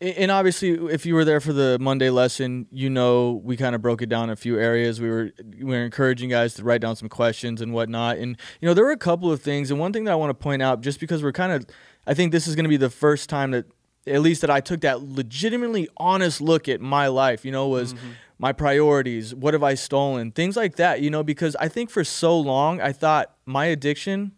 and 0.00 0.30
obviously, 0.30 0.70
if 0.70 1.04
you 1.04 1.14
were 1.14 1.26
there 1.26 1.40
for 1.40 1.52
the 1.52 1.78
Monday 1.78 2.08
lesson, 2.08 2.66
you 2.70 2.88
know 2.88 3.40
we 3.44 3.56
kind 3.56 3.74
of 3.74 3.82
broke 3.82 4.00
it 4.00 4.08
down 4.08 4.24
in 4.24 4.30
a 4.30 4.36
few 4.36 4.58
areas. 4.58 4.98
We 5.00 5.10
were 5.10 5.30
we 5.58 5.64
were 5.64 5.84
encouraging 5.84 6.30
guys 6.30 6.54
to 6.54 6.64
write 6.64 6.80
down 6.80 6.96
some 6.96 7.10
questions 7.10 7.60
and 7.60 7.74
whatnot. 7.74 8.16
And 8.16 8.38
you 8.60 8.66
know, 8.66 8.72
there 8.72 8.84
were 8.84 8.92
a 8.92 8.96
couple 8.96 9.30
of 9.30 9.42
things. 9.42 9.70
And 9.70 9.78
one 9.78 9.92
thing 9.92 10.04
that 10.04 10.12
I 10.12 10.14
want 10.14 10.30
to 10.30 10.34
point 10.34 10.62
out, 10.62 10.80
just 10.80 11.00
because 11.00 11.22
we're 11.22 11.32
kind 11.32 11.52
of, 11.52 11.66
I 12.06 12.14
think 12.14 12.32
this 12.32 12.46
is 12.46 12.56
going 12.56 12.64
to 12.64 12.70
be 12.70 12.78
the 12.78 12.88
first 12.88 13.28
time 13.28 13.50
that, 13.50 13.66
at 14.06 14.22
least 14.22 14.40
that 14.40 14.50
I 14.50 14.60
took 14.60 14.80
that 14.80 15.02
legitimately 15.02 15.88
honest 15.98 16.40
look 16.40 16.66
at 16.66 16.80
my 16.80 17.08
life. 17.08 17.44
You 17.44 17.52
know, 17.52 17.68
was. 17.68 17.94
Mm-hmm. 17.94 18.10
My 18.42 18.54
priorities, 18.54 19.34
what 19.34 19.52
have 19.52 19.62
I 19.62 19.74
stolen? 19.74 20.32
Things 20.32 20.56
like 20.56 20.76
that, 20.76 21.02
you 21.02 21.10
know, 21.10 21.22
because 21.22 21.54
I 21.56 21.68
think 21.68 21.90
for 21.90 22.02
so 22.04 22.40
long 22.40 22.80
I 22.80 22.90
thought 22.90 23.34
my 23.44 23.66
addiction 23.66 24.32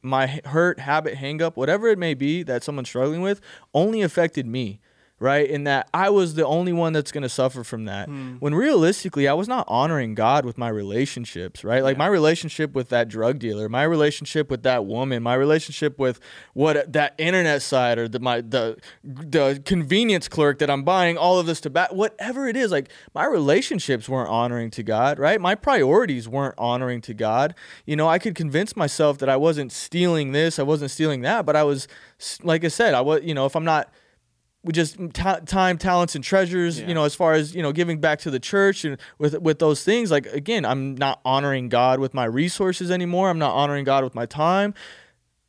my 0.00 0.40
hurt, 0.44 0.78
habit, 0.78 1.16
hangup 1.16 1.56
whatever 1.56 1.88
it 1.88 1.98
may 1.98 2.14
be 2.14 2.42
that 2.44 2.62
someone's 2.62 2.88
struggling 2.88 3.20
with, 3.20 3.40
only 3.74 4.00
affected 4.02 4.46
me, 4.46 4.80
right? 5.20 5.48
In 5.48 5.64
that 5.64 5.88
I 5.94 6.10
was 6.10 6.34
the 6.34 6.44
only 6.44 6.72
one 6.72 6.92
that's 6.92 7.12
going 7.12 7.22
to 7.22 7.28
suffer 7.28 7.62
from 7.64 7.84
that. 7.84 8.08
Hmm. 8.08 8.36
When 8.40 8.54
realistically, 8.54 9.28
I 9.28 9.34
was 9.34 9.48
not 9.48 9.64
honoring 9.68 10.14
God 10.14 10.44
with 10.44 10.58
my 10.58 10.68
relationships, 10.68 11.62
right? 11.62 11.82
Like 11.82 11.96
my 11.96 12.06
relationship 12.06 12.74
with 12.74 12.88
that 12.88 13.08
drug 13.08 13.38
dealer, 13.38 13.68
my 13.68 13.84
relationship 13.84 14.50
with 14.50 14.62
that 14.64 14.84
woman, 14.84 15.22
my 15.22 15.34
relationship 15.34 15.98
with 15.98 16.18
what 16.54 16.92
that 16.92 17.14
internet 17.18 17.62
site 17.62 17.98
or 17.98 18.08
the 18.08 18.18
my 18.18 18.40
the 18.40 18.76
the 19.04 19.62
convenience 19.64 20.28
clerk 20.28 20.58
that 20.58 20.70
I'm 20.70 20.82
buying 20.82 21.16
all 21.16 21.38
of 21.38 21.46
this 21.46 21.60
to 21.60 21.68
tobacco, 21.68 21.94
whatever 21.94 22.48
it 22.48 22.56
is, 22.56 22.70
like 22.70 22.90
my 23.14 23.26
relationships 23.26 24.08
weren't 24.08 24.30
honoring 24.30 24.70
to 24.72 24.82
God, 24.82 25.18
right? 25.18 25.40
My 25.40 25.54
priorities 25.54 26.28
weren't 26.28 26.54
honoring 26.58 27.00
to 27.02 27.14
God. 27.14 27.54
You 27.86 27.96
know, 27.96 28.08
I 28.08 28.18
could 28.18 28.34
convince 28.34 28.76
myself 28.76 29.18
that 29.18 29.28
I 29.28 29.36
wasn't 29.36 29.72
stealing 29.72 30.32
this, 30.32 30.58
I 30.58 30.62
wasn't 30.62 30.90
stealing 30.90 31.20
that, 31.22 31.46
but 31.46 31.56
I 31.56 31.62
was, 31.62 31.86
like 32.42 32.64
I 32.64 32.68
said, 32.68 32.94
I 32.94 33.00
was, 33.00 33.22
you 33.22 33.34
know, 33.34 33.46
if 33.46 33.54
I'm 33.54 33.64
not 33.64 33.92
with 34.64 34.74
just 34.74 34.96
ta- 35.14 35.40
time, 35.46 35.78
talents, 35.78 36.14
and 36.14 36.24
treasures. 36.24 36.80
Yeah. 36.80 36.88
You 36.88 36.94
know, 36.94 37.04
as 37.04 37.14
far 37.14 37.34
as 37.34 37.54
you 37.54 37.62
know, 37.62 37.72
giving 37.72 38.00
back 38.00 38.18
to 38.20 38.30
the 38.30 38.40
church 38.40 38.84
and 38.84 38.98
with 39.18 39.38
with 39.38 39.58
those 39.58 39.84
things. 39.84 40.10
Like 40.10 40.26
again, 40.26 40.64
I'm 40.64 40.96
not 40.96 41.20
honoring 41.24 41.68
God 41.68 42.00
with 42.00 42.14
my 42.14 42.24
resources 42.24 42.90
anymore. 42.90 43.30
I'm 43.30 43.38
not 43.38 43.54
honoring 43.54 43.84
God 43.84 44.04
with 44.04 44.14
my 44.14 44.26
time. 44.26 44.74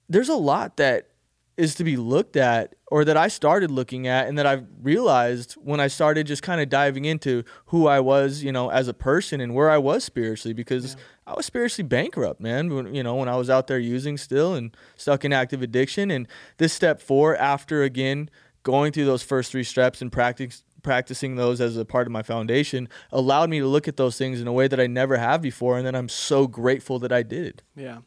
There's 0.08 0.30
a 0.30 0.36
lot 0.36 0.78
that 0.78 1.10
is 1.58 1.76
to 1.76 1.84
be 1.84 1.98
looked 1.98 2.38
at, 2.38 2.74
or 2.88 3.04
that 3.04 3.18
I 3.18 3.28
started 3.28 3.70
looking 3.70 4.08
at, 4.08 4.30
and 4.30 4.38
that 4.38 4.46
I've 4.46 4.66
realized 4.82 5.54
when 5.56 5.82
I 5.82 5.88
started 5.88 6.26
just 6.26 6.42
kind 6.42 6.62
of 6.62 6.70
diving 6.70 7.04
into 7.04 7.44
who 7.66 7.86
I 7.86 8.00
was, 8.00 8.42
you 8.44 8.54
know, 8.54 8.70
as 8.70 8.88
a 8.88 8.94
person 8.94 9.42
and 9.42 9.54
where 9.54 9.70
I 9.70 9.78
was 9.78 10.06
spiritually, 10.06 10.54
because 10.54 10.96
I 11.28 11.34
was 11.34 11.46
spiritually 11.46 11.86
bankrupt, 11.86 12.40
man. 12.40 12.74
When, 12.74 12.96
you 12.96 13.04
know, 13.04 13.16
when 13.16 13.28
I 13.28 13.36
was 13.36 13.50
out 13.50 13.68
there 13.68 13.78
using 13.78 14.18
still 14.18 14.54
and 14.54 14.74
stuck 14.96 15.26
in 15.26 15.34
active 15.34 15.62
addiction, 15.62 16.10
and 16.10 16.30
this 16.60 16.72
step 16.72 17.02
four 17.02 17.36
after 17.36 17.84
again 17.84 18.30
going 18.70 18.92
through 18.92 19.06
those 19.06 19.24
first 19.24 19.52
three 19.52 19.64
steps 19.64 20.02
and 20.02 20.12
practice 20.12 20.64
practicing 20.84 21.36
those 21.36 21.60
as 21.60 21.76
a 21.76 21.84
part 21.84 22.08
of 22.08 22.12
my 22.12 22.22
foundation 22.22 22.88
allowed 23.12 23.50
me 23.50 23.60
to 23.60 23.68
look 23.68 23.88
at 23.90 23.98
those 23.98 24.18
things 24.18 24.40
in 24.40 24.48
a 24.48 24.54
way 24.54 24.66
that 24.66 24.80
I 24.80 24.88
never 24.88 25.18
have 25.18 25.42
before 25.42 25.78
and 25.78 25.86
then 25.86 25.94
I'm 25.94 26.08
so 26.08 26.48
grateful 26.48 27.00
that 27.00 27.12
I 27.12 27.22
did. 27.22 27.64
Yeah. 27.76 27.98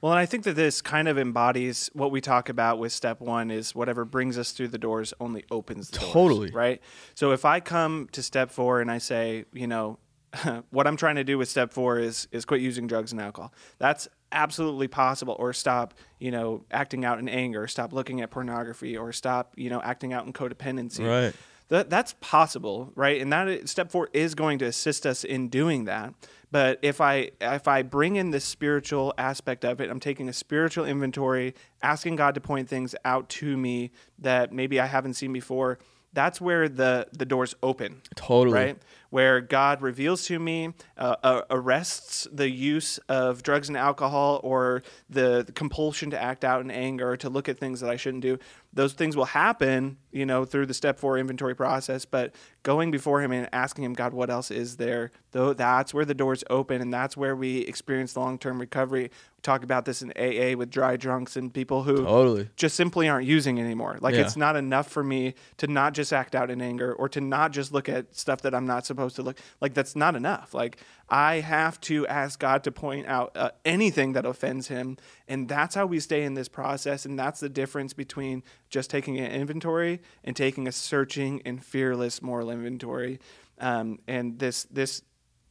Well, 0.00 0.10
and 0.10 0.18
I 0.18 0.26
think 0.26 0.42
that 0.44 0.54
this 0.54 0.82
kind 0.82 1.06
of 1.06 1.18
embodies 1.18 1.88
what 1.92 2.10
we 2.10 2.20
talk 2.20 2.48
about 2.48 2.78
with 2.78 2.92
step 2.92 3.20
one 3.20 3.50
is 3.50 3.74
whatever 3.76 4.04
brings 4.04 4.38
us 4.38 4.50
through 4.50 4.68
the 4.68 4.78
doors 4.78 5.14
only 5.20 5.44
opens 5.52 5.90
the 5.90 5.98
doors. 5.98 6.12
Totally. 6.12 6.50
Right. 6.50 6.80
So 7.14 7.30
if 7.30 7.44
I 7.44 7.60
come 7.60 8.08
to 8.12 8.22
step 8.22 8.50
four 8.50 8.80
and 8.80 8.90
I 8.90 8.98
say, 8.98 9.44
you 9.52 9.66
know, 9.66 9.98
what 10.70 10.86
I'm 10.86 10.96
trying 10.96 11.16
to 11.16 11.24
do 11.24 11.38
with 11.38 11.48
step 11.48 11.72
four 11.72 11.98
is 11.98 12.28
is 12.32 12.44
quit 12.44 12.60
using 12.60 12.86
drugs 12.86 13.12
and 13.12 13.20
alcohol. 13.20 13.52
That's 13.78 14.08
absolutely 14.32 14.88
possible. 14.88 15.36
Or 15.38 15.52
stop, 15.52 15.94
you 16.18 16.30
know, 16.30 16.64
acting 16.70 17.04
out 17.04 17.18
in 17.18 17.28
anger, 17.28 17.66
stop 17.66 17.92
looking 17.92 18.20
at 18.20 18.30
pornography, 18.30 18.96
or 18.96 19.12
stop, 19.12 19.52
you 19.56 19.70
know, 19.70 19.80
acting 19.82 20.12
out 20.12 20.26
in 20.26 20.32
codependency. 20.32 21.06
Right. 21.06 21.34
that 21.68 21.90
that's 21.90 22.14
possible, 22.20 22.92
right? 22.94 23.20
And 23.20 23.32
that 23.32 23.68
step 23.68 23.90
four 23.90 24.08
is 24.12 24.34
going 24.34 24.58
to 24.60 24.66
assist 24.66 25.06
us 25.06 25.24
in 25.24 25.48
doing 25.48 25.84
that. 25.84 26.14
But 26.50 26.78
if 26.82 27.00
I 27.00 27.32
if 27.40 27.66
I 27.66 27.82
bring 27.82 28.16
in 28.16 28.30
this 28.30 28.44
spiritual 28.44 29.12
aspect 29.18 29.64
of 29.64 29.80
it, 29.80 29.90
I'm 29.90 30.00
taking 30.00 30.28
a 30.28 30.32
spiritual 30.32 30.84
inventory, 30.84 31.54
asking 31.82 32.16
God 32.16 32.34
to 32.34 32.40
point 32.40 32.68
things 32.68 32.94
out 33.04 33.28
to 33.30 33.56
me 33.56 33.90
that 34.20 34.52
maybe 34.52 34.78
I 34.80 34.86
haven't 34.86 35.14
seen 35.14 35.32
before. 35.32 35.78
That's 36.16 36.40
where 36.40 36.66
the 36.66 37.08
the 37.12 37.26
doors 37.26 37.54
open. 37.62 38.00
Totally. 38.14 38.54
Right? 38.54 38.78
Where 39.10 39.42
God 39.42 39.82
reveals 39.82 40.24
to 40.26 40.38
me, 40.38 40.72
uh, 40.96 41.16
uh, 41.22 41.42
arrests 41.50 42.26
the 42.32 42.50
use 42.50 42.98
of 43.08 43.42
drugs 43.42 43.68
and 43.68 43.76
alcohol 43.76 44.40
or 44.42 44.82
the, 45.08 45.44
the 45.46 45.52
compulsion 45.52 46.10
to 46.10 46.20
act 46.20 46.42
out 46.42 46.60
in 46.62 46.70
anger, 46.70 47.16
to 47.18 47.28
look 47.28 47.48
at 47.48 47.58
things 47.58 47.80
that 47.80 47.90
I 47.90 47.96
shouldn't 47.96 48.22
do 48.22 48.38
those 48.76 48.92
things 48.92 49.16
will 49.16 49.24
happen, 49.24 49.96
you 50.12 50.26
know, 50.26 50.44
through 50.44 50.66
the 50.66 50.74
step 50.74 50.98
four 50.98 51.16
inventory 51.16 51.56
process. 51.56 52.04
But 52.04 52.34
going 52.62 52.90
before 52.90 53.22
Him 53.22 53.32
and 53.32 53.48
asking 53.50 53.84
Him, 53.84 53.94
God, 53.94 54.12
what 54.12 54.28
else 54.28 54.50
is 54.50 54.76
there? 54.76 55.10
Though 55.32 55.54
that's 55.54 55.94
where 55.94 56.04
the 56.04 56.14
doors 56.14 56.44
open, 56.50 56.82
and 56.82 56.92
that's 56.92 57.16
where 57.16 57.34
we 57.34 57.60
experience 57.60 58.16
long 58.16 58.38
term 58.38 58.60
recovery. 58.60 59.04
We 59.04 59.40
talk 59.42 59.64
about 59.64 59.86
this 59.86 60.02
in 60.02 60.10
AA 60.10 60.58
with 60.58 60.70
dry 60.70 60.96
drunks 60.96 61.36
and 61.36 61.52
people 61.52 61.84
who 61.84 62.04
totally 62.04 62.50
just 62.56 62.76
simply 62.76 63.08
aren't 63.08 63.26
using 63.26 63.58
anymore. 63.58 63.96
Like 64.00 64.14
yeah. 64.14 64.20
it's 64.20 64.36
not 64.36 64.56
enough 64.56 64.88
for 64.88 65.02
me 65.02 65.34
to 65.56 65.66
not 65.66 65.94
just 65.94 66.12
act 66.12 66.34
out 66.34 66.50
in 66.50 66.60
anger 66.60 66.92
or 66.92 67.08
to 67.08 67.20
not 67.22 67.52
just 67.52 67.72
look 67.72 67.88
at 67.88 68.14
stuff 68.14 68.42
that 68.42 68.54
I'm 68.54 68.66
not 68.66 68.84
supposed 68.84 69.16
to 69.16 69.22
look. 69.22 69.38
Like 69.62 69.72
that's 69.72 69.96
not 69.96 70.16
enough. 70.16 70.52
Like 70.52 70.76
I 71.08 71.36
have 71.36 71.80
to 71.82 72.06
ask 72.08 72.40
God 72.40 72.64
to 72.64 72.72
point 72.72 73.06
out 73.06 73.32
uh, 73.36 73.50
anything 73.64 74.14
that 74.14 74.26
offends 74.26 74.68
Him, 74.68 74.96
and 75.28 75.48
that's 75.48 75.74
how 75.74 75.86
we 75.86 76.00
stay 76.00 76.24
in 76.24 76.34
this 76.34 76.48
process. 76.48 77.04
And 77.04 77.18
that's 77.18 77.40
the 77.40 77.48
difference 77.48 77.92
between 77.92 78.42
just 78.70 78.90
taking 78.90 79.18
an 79.18 79.30
inventory 79.30 80.00
and 80.24 80.34
taking 80.34 80.66
a 80.66 80.72
searching 80.72 81.42
and 81.44 81.64
fearless 81.64 82.20
moral 82.22 82.50
inventory. 82.50 83.20
Um, 83.58 84.00
and 84.08 84.38
this 84.38 84.64
this 84.64 85.02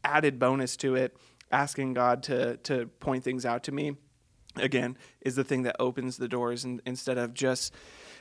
added 0.03 0.39
bonus 0.39 0.75
to 0.77 0.95
it, 0.95 1.15
asking 1.51 1.93
God 1.93 2.23
to 2.23 2.57
to 2.57 2.87
point 2.99 3.23
things 3.23 3.45
out 3.45 3.63
to 3.63 3.71
me, 3.71 3.95
again, 4.57 4.97
is 5.21 5.35
the 5.35 5.43
thing 5.45 5.63
that 5.63 5.77
opens 5.79 6.17
the 6.17 6.27
doors, 6.27 6.65
and 6.65 6.81
instead 6.85 7.17
of 7.17 7.33
just 7.33 7.73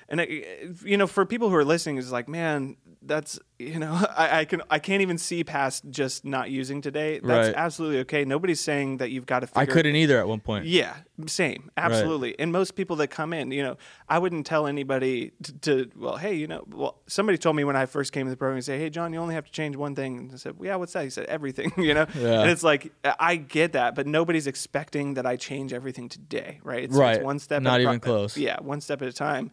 and 0.09 0.21
it, 0.21 0.77
you 0.85 0.97
know 0.97 1.07
for 1.07 1.25
people 1.25 1.49
who 1.49 1.57
are 1.57 1.65
listening 1.65 1.97
is 1.97 2.13
like 2.13 2.29
man 2.29 2.77
that's 3.03 3.39
you 3.73 3.79
know 3.79 3.93
I, 4.17 4.41
I, 4.41 4.45
can 4.45 4.63
i 4.71 4.79
can't 4.79 5.03
even 5.03 5.19
see 5.19 5.45
past 5.45 5.85
just 5.91 6.25
not 6.25 6.51
using 6.51 6.81
today. 6.81 7.21
That's 7.23 7.49
right. 7.49 7.57
absolutely 7.57 7.99
okay. 8.01 8.25
Nobody's 8.25 8.61
saying 8.61 8.99
that 8.99 9.11
you've 9.11 9.27
got 9.27 9.41
to 9.41 9.49
i 9.55 9.67
couldn't 9.67 9.97
either 9.97 10.19
at 10.19 10.29
one 10.29 10.41
point. 10.41 10.67
Yeah 10.67 10.95
same 11.27 11.71
absolutely. 11.77 12.31
Right. 12.31 12.37
and 12.41 12.53
most 12.53 12.75
people 12.75 12.97
that 12.97 13.09
come 13.09 13.33
in 13.33 13.53
you 13.53 13.63
know 13.63 13.77
i 14.09 14.19
wouldn't 14.19 14.47
tell 14.47 14.67
anybody 14.67 15.31
to, 15.45 15.53
to, 15.61 15.91
well 15.97 16.17
hey 16.17 16.35
you 16.35 16.49
know 16.49 16.65
well 16.69 17.01
somebody 17.07 17.39
told 17.39 17.55
me 17.55 17.63
when 17.63 17.77
i 17.77 17.87
first 17.87 18.13
came 18.13 18.27
to 18.27 18.31
the 18.31 18.37
program 18.37 18.57
and 18.57 18.65
say 18.65 18.79
hey 18.79 18.91
john 18.91 19.13
you 19.13 19.21
only 19.21 19.35
have 19.35 19.45
to 19.45 19.53
change 19.53 19.77
one 19.77 19.95
thing. 19.95 20.19
And 20.19 20.33
i 20.33 20.37
said 20.37 20.59
well, 20.59 20.67
yeah 20.67 20.77
what's 20.77 20.93
that? 20.95 21.05
He 21.05 21.11
said 21.11 21.27
everything 21.27 21.73
you 21.79 21.95
know? 21.95 22.07
Yeah. 22.15 22.41
and 22.41 22.51
it's 22.51 22.65
like 22.65 22.93
i 23.05 23.37
get 23.37 23.73
that 23.73 23.95
but 23.95 24.07
nobody's 24.07 24.47
expecting 24.47 25.15
that 25.15 25.27
i 25.27 25.37
change 25.37 25.73
everything 25.73 26.09
today 26.09 26.61
right? 26.65 26.85
It's, 26.85 26.97
right. 26.97 27.17
It's 27.17 27.25
one 27.25 27.39
step 27.39 27.63
not 27.63 27.81
even 27.81 28.01
pro- 28.01 28.13
close. 28.13 28.37
Yeah 28.37 28.61
one 28.61 28.81
step 28.81 29.01
at 29.03 29.09
a 29.09 29.13
time 29.13 29.51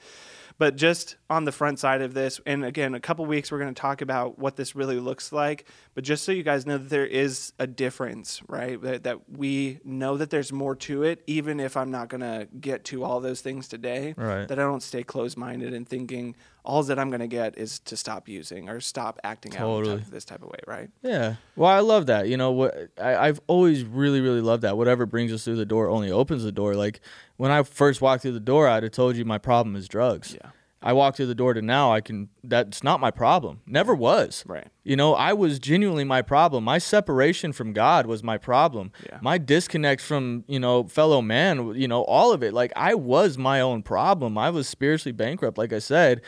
but 0.62 0.75
just 0.75 1.15
on 1.27 1.46
the 1.46 1.51
front 1.51 1.80
side 1.80 2.03
of 2.03 2.13
this, 2.13 2.39
and 2.46 2.63
again, 2.63 2.94
a 2.94 3.00
couple 3.00 3.25
weeks 3.25 3.51
we're 3.51 3.58
going 3.58 3.74
to 3.74 3.82
talk 3.82 4.03
about 4.03 4.38
what 4.38 4.58
this 4.58 4.75
really 4.75 5.00
looks 5.00 5.32
like. 5.32 5.65
But 5.96 6.03
just 6.03 6.24
so 6.24 6.32
you 6.32 6.44
guys 6.44 6.68
know 6.68 6.77
that 6.77 6.89
there 6.89 7.03
is 7.03 7.51
a 7.58 7.65
difference, 7.65 8.44
right? 8.48 8.80
That, 8.80 9.03
that 9.06 9.27
we 9.27 9.80
know 9.84 10.18
that 10.18 10.30
there's 10.30 10.53
more 10.53 10.75
to 10.75 11.01
it, 11.01 11.24
even 11.25 11.60
if 11.60 11.75
I'm 11.75 11.89
not 11.89 12.10
going 12.10 12.22
to 12.22 12.48
get 12.60 12.84
to 12.86 13.03
all 13.03 13.20
those 13.22 13.41
things 13.41 13.68
today. 13.68 14.13
Right. 14.15 14.48
That 14.48 14.60
I 14.60 14.62
don't 14.62 14.84
stay 14.84 15.01
closed 15.01 15.36
minded 15.36 15.74
and 15.74 15.89
thinking 15.89 16.36
all 16.63 16.84
that 16.84 17.00
I'm 17.00 17.10
going 17.10 17.22
to 17.22 17.27
get 17.27 17.58
is 17.58 17.80
to 17.80 17.98
stop 17.98 18.30
using 18.30 18.70
or 18.70 18.80
stop 18.80 19.20
acting 19.24 19.51
totally. 19.51 19.94
out 19.94 20.00
type, 20.01 20.10
this 20.10 20.25
type 20.25 20.44
of 20.44 20.50
way, 20.50 20.60
right? 20.68 20.89
Yeah. 21.01 21.36
Well, 21.56 21.72
I 21.72 21.80
love 21.80 22.06
that. 22.06 22.27
You 22.27 22.38
know 22.38 22.51
what? 22.51 22.89
I, 23.01 23.15
I've 23.15 23.41
always 23.48 23.84
really, 23.84 24.22
really 24.22 24.41
loved 24.41 24.62
that. 24.62 24.77
Whatever 24.77 25.08
brings 25.08 25.34
us 25.34 25.44
through 25.44 25.56
the 25.56 25.65
door 25.65 25.89
only 25.89 26.12
opens 26.12 26.44
the 26.44 26.51
door. 26.51 26.75
Like 26.75 27.01
when 27.42 27.50
I 27.50 27.64
first 27.64 28.02
walked 28.02 28.22
through 28.22 28.34
the 28.34 28.40
door, 28.40 28.68
I'd 28.68 28.84
have 28.84 28.92
told 28.92 29.16
you 29.16 29.26
my 29.26 29.40
problem 29.40 29.76
is 29.76 29.88
drugs. 29.88 30.38
Yeah. 30.40 30.52
I 30.80 30.94
walk 30.94 31.16
through 31.16 31.26
the 31.26 31.34
door 31.34 31.56
to 31.56 31.62
now, 31.64 31.92
I 31.92 32.00
can. 32.00 32.30
That's 32.44 32.84
not 32.84 33.00
my 33.00 33.10
problem. 33.10 33.62
Never 33.66 33.96
was. 33.96 34.44
Right. 34.46 34.68
You 34.84 34.96
know, 34.96 35.16
I 35.16 35.34
was 35.34 35.58
genuinely 35.58 36.04
my 36.04 36.22
problem. 36.22 36.64
My 36.64 36.78
separation 36.78 37.52
from 37.52 37.74
God 37.74 38.06
was 38.06 38.22
my 38.22 38.38
problem. 38.38 38.92
Yeah. 39.04 39.18
My 39.24 39.40
disconnect 39.40 40.04
from 40.04 40.44
you 40.48 40.60
know 40.60 40.84
fellow 40.84 41.20
man. 41.24 41.74
You 41.74 41.88
know, 41.88 42.04
all 42.04 42.32
of 42.32 42.44
it. 42.44 42.54
Like 42.54 42.74
I 42.76 42.94
was 42.94 43.40
my 43.40 43.60
own 43.60 43.82
problem. 43.82 44.38
I 44.38 44.52
was 44.52 44.68
spiritually 44.68 45.12
bankrupt, 45.12 45.58
like 45.58 45.74
I 45.74 45.80
said. 45.80 46.22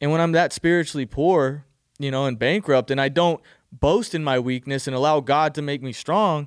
And 0.00 0.12
when 0.12 0.20
I'm 0.20 0.32
that 0.32 0.52
spiritually 0.52 1.06
poor, 1.06 1.64
you 1.98 2.12
know, 2.12 2.26
and 2.26 2.38
bankrupt, 2.38 2.92
and 2.92 3.00
I 3.00 3.08
don't 3.08 3.40
boast 3.72 4.14
in 4.14 4.22
my 4.22 4.38
weakness 4.38 4.86
and 4.86 4.94
allow 4.94 5.18
God 5.18 5.52
to 5.56 5.62
make 5.62 5.82
me 5.82 5.92
strong, 5.92 6.46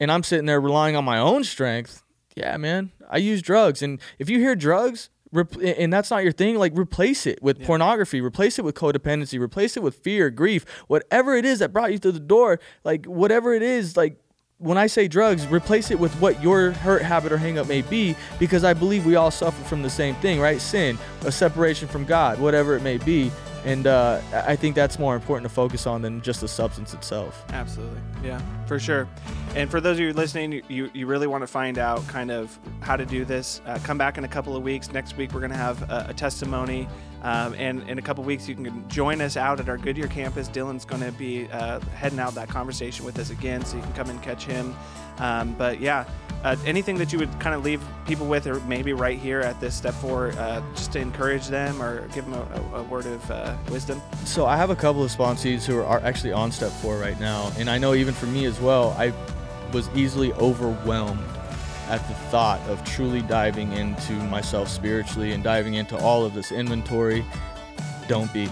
and 0.00 0.10
I'm 0.10 0.24
sitting 0.24 0.46
there 0.46 0.60
relying 0.60 0.96
on 0.96 1.04
my 1.04 1.18
own 1.18 1.44
strength 1.44 2.02
yeah, 2.34 2.56
man, 2.56 2.92
I 3.08 3.18
use 3.18 3.42
drugs. 3.42 3.82
And 3.82 4.00
if 4.18 4.30
you 4.30 4.38
hear 4.38 4.54
drugs, 4.54 5.10
and 5.32 5.92
that's 5.92 6.10
not 6.10 6.22
your 6.22 6.32
thing, 6.32 6.56
like 6.56 6.76
replace 6.76 7.26
it 7.26 7.42
with 7.42 7.60
yeah. 7.60 7.66
pornography, 7.66 8.20
replace 8.20 8.58
it 8.58 8.64
with 8.64 8.74
codependency, 8.74 9.38
replace 9.40 9.76
it 9.76 9.82
with 9.82 9.96
fear, 9.96 10.30
grief, 10.30 10.64
whatever 10.88 11.34
it 11.36 11.44
is 11.44 11.60
that 11.60 11.72
brought 11.72 11.92
you 11.92 11.98
through 11.98 12.12
the 12.12 12.20
door, 12.20 12.58
like 12.84 13.06
whatever 13.06 13.54
it 13.54 13.62
is, 13.62 13.96
like 13.96 14.16
when 14.58 14.76
I 14.76 14.88
say 14.88 15.08
drugs, 15.08 15.46
replace 15.46 15.90
it 15.90 15.98
with 15.98 16.12
what 16.20 16.42
your 16.42 16.72
hurt, 16.72 17.02
habit, 17.02 17.32
or 17.32 17.38
hangup 17.38 17.66
may 17.66 17.80
be, 17.80 18.14
because 18.38 18.62
I 18.62 18.74
believe 18.74 19.06
we 19.06 19.16
all 19.16 19.30
suffer 19.30 19.62
from 19.64 19.82
the 19.82 19.88
same 19.88 20.14
thing, 20.16 20.38
right? 20.38 20.60
Sin, 20.60 20.98
a 21.24 21.32
separation 21.32 21.88
from 21.88 22.04
God, 22.04 22.38
whatever 22.38 22.76
it 22.76 22.82
may 22.82 22.98
be. 22.98 23.30
And 23.64 23.86
uh, 23.86 24.20
I 24.32 24.56
think 24.56 24.74
that's 24.74 24.98
more 24.98 25.14
important 25.14 25.48
to 25.48 25.54
focus 25.54 25.86
on 25.86 26.00
than 26.02 26.22
just 26.22 26.40
the 26.40 26.48
substance 26.48 26.94
itself. 26.94 27.44
Absolutely. 27.50 28.00
Yeah, 28.24 28.40
for 28.66 28.78
sure. 28.78 29.06
And 29.54 29.70
for 29.70 29.80
those 29.80 29.96
of 29.96 30.00
you 30.00 30.12
listening, 30.12 30.62
you, 30.68 30.90
you 30.94 31.06
really 31.06 31.26
want 31.26 31.42
to 31.42 31.46
find 31.46 31.76
out 31.76 32.06
kind 32.08 32.30
of 32.30 32.58
how 32.80 32.96
to 32.96 33.04
do 33.04 33.24
this, 33.24 33.60
uh, 33.66 33.78
come 33.82 33.98
back 33.98 34.16
in 34.16 34.24
a 34.24 34.28
couple 34.28 34.56
of 34.56 34.62
weeks. 34.62 34.92
Next 34.92 35.16
week, 35.16 35.32
we're 35.34 35.40
going 35.40 35.52
to 35.52 35.58
have 35.58 35.82
a, 35.90 36.06
a 36.08 36.14
testimony. 36.14 36.88
Um, 37.22 37.54
and 37.58 37.86
in 37.88 37.98
a 37.98 38.02
couple 38.02 38.22
of 38.22 38.26
weeks, 38.26 38.48
you 38.48 38.54
can 38.54 38.88
join 38.88 39.20
us 39.20 39.36
out 39.36 39.60
at 39.60 39.68
our 39.68 39.76
Goodyear 39.76 40.08
campus. 40.08 40.48
Dylan's 40.48 40.86
going 40.86 41.02
to 41.02 41.12
be 41.12 41.48
uh, 41.52 41.80
heading 41.94 42.18
out 42.18 42.34
that 42.36 42.48
conversation 42.48 43.04
with 43.04 43.18
us 43.18 43.28
again, 43.28 43.62
so 43.64 43.76
you 43.76 43.82
can 43.82 43.92
come 43.92 44.08
and 44.08 44.22
catch 44.22 44.44
him. 44.44 44.74
Um, 45.18 45.54
but 45.58 45.80
yeah, 45.80 46.06
uh, 46.44 46.56
anything 46.64 46.96
that 46.98 47.12
you 47.12 47.18
would 47.18 47.40
kind 47.40 47.54
of 47.54 47.64
leave 47.64 47.82
people 48.06 48.26
with, 48.26 48.46
or 48.46 48.60
maybe 48.60 48.92
right 48.92 49.18
here 49.18 49.40
at 49.40 49.60
this 49.60 49.74
step 49.74 49.94
four, 49.94 50.32
uh, 50.32 50.62
just 50.74 50.92
to 50.92 50.98
encourage 50.98 51.48
them 51.48 51.82
or 51.82 52.06
give 52.08 52.24
them 52.24 52.34
a, 52.34 52.78
a 52.78 52.82
word 52.84 53.06
of 53.06 53.30
uh, 53.30 53.56
wisdom? 53.70 54.00
So 54.24 54.46
I 54.46 54.56
have 54.56 54.70
a 54.70 54.76
couple 54.76 55.04
of 55.04 55.10
sponsees 55.10 55.64
who 55.64 55.80
are 55.80 56.00
actually 56.00 56.32
on 56.32 56.50
step 56.52 56.72
four 56.72 56.98
right 56.98 57.18
now, 57.20 57.52
and 57.58 57.68
I 57.68 57.78
know 57.78 57.94
even 57.94 58.14
for 58.14 58.26
me 58.26 58.46
as 58.46 58.60
well, 58.60 58.90
I 58.98 59.12
was 59.72 59.88
easily 59.94 60.32
overwhelmed 60.34 61.24
at 61.88 62.06
the 62.06 62.14
thought 62.30 62.60
of 62.68 62.82
truly 62.84 63.20
diving 63.22 63.72
into 63.72 64.12
myself 64.12 64.68
spiritually 64.68 65.32
and 65.32 65.42
diving 65.42 65.74
into 65.74 65.96
all 65.96 66.24
of 66.24 66.34
this 66.34 66.52
inventory. 66.52 67.24
Don't 68.06 68.32
be, 68.32 68.48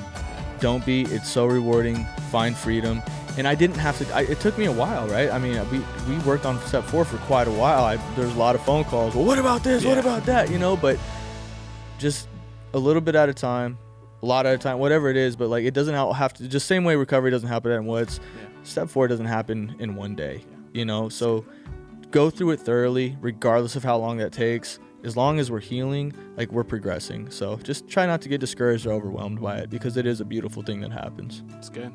don't 0.60 0.84
be. 0.84 1.02
It's 1.02 1.28
so 1.28 1.46
rewarding. 1.46 2.04
Find 2.30 2.56
freedom 2.56 3.02
and 3.38 3.46
I 3.46 3.54
didn't 3.54 3.76
have 3.76 3.96
to. 3.98 4.14
I, 4.14 4.22
it 4.22 4.40
took 4.40 4.58
me 4.58 4.64
a 4.66 4.72
while, 4.72 5.06
right? 5.06 5.30
I 5.30 5.38
mean, 5.38 5.54
we 5.70 5.78
we 6.08 6.18
worked 6.24 6.44
on 6.44 6.60
step 6.66 6.84
four 6.84 7.04
for 7.04 7.18
quite 7.18 7.46
a 7.46 7.52
while. 7.52 7.84
I, 7.84 7.96
there's 8.16 8.34
a 8.34 8.38
lot 8.38 8.56
of 8.56 8.62
phone 8.64 8.84
calls. 8.84 9.14
Well, 9.14 9.24
what 9.24 9.38
about 9.38 9.62
this? 9.62 9.84
Yeah. 9.84 9.90
What 9.90 9.98
about 9.98 10.26
that? 10.26 10.50
You 10.50 10.58
know, 10.58 10.76
but 10.76 10.98
just 11.98 12.28
a 12.74 12.78
little 12.78 13.00
bit 13.00 13.14
at 13.14 13.28
a 13.28 13.34
time, 13.34 13.78
a 14.22 14.26
lot 14.26 14.44
at 14.44 14.54
a 14.54 14.58
time, 14.58 14.80
whatever 14.80 15.08
it 15.08 15.16
is. 15.16 15.36
But 15.36 15.48
like, 15.48 15.64
it 15.64 15.72
doesn't 15.72 15.94
have 15.94 16.34
to. 16.34 16.48
Just 16.48 16.66
same 16.66 16.82
way 16.82 16.96
recovery 16.96 17.30
doesn't 17.30 17.48
happen 17.48 17.70
at 17.70 17.84
once. 17.84 18.18
Yeah. 18.18 18.48
Step 18.64 18.88
four 18.88 19.06
doesn't 19.06 19.26
happen 19.26 19.76
in 19.78 19.94
one 19.94 20.16
day. 20.16 20.42
Yeah. 20.50 20.56
You 20.72 20.84
know, 20.84 21.08
so 21.08 21.46
go 22.10 22.30
through 22.30 22.50
it 22.50 22.60
thoroughly, 22.60 23.16
regardless 23.20 23.76
of 23.76 23.84
how 23.84 23.98
long 23.98 24.18
that 24.18 24.32
takes. 24.32 24.80
As 25.04 25.16
long 25.16 25.38
as 25.38 25.48
we're 25.48 25.60
healing, 25.60 26.12
like 26.36 26.50
we're 26.50 26.64
progressing. 26.64 27.30
So 27.30 27.56
just 27.58 27.86
try 27.86 28.04
not 28.04 28.20
to 28.22 28.28
get 28.28 28.40
discouraged 28.40 28.84
or 28.84 28.90
overwhelmed 28.90 29.40
by 29.40 29.58
it 29.58 29.70
because 29.70 29.96
it 29.96 30.06
is 30.06 30.20
a 30.20 30.24
beautiful 30.24 30.64
thing 30.64 30.80
that 30.80 30.90
happens. 30.90 31.44
It's 31.56 31.68
good. 31.68 31.92